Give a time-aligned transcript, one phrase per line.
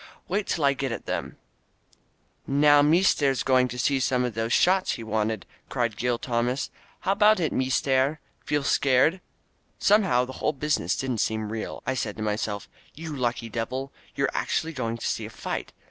[0.27, 1.37] "Wait till I get at them!"
[2.63, 6.71] "Now meester's going to see some of those shots he wanted," cried Gil Tomas.
[7.01, 8.19] "How about it, meester?
[8.43, 9.21] Feel scared?"
[9.77, 11.83] Somehow the whole business didn't seem real.
[11.85, 15.71] I said to myself, "You lucky devil, you're actually going to see a fight.